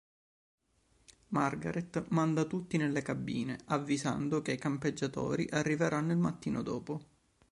[1.27, 7.05] Margaret manda tutti nelle cabine, avvisando che i campeggiatori arriveranno il mattino dopo.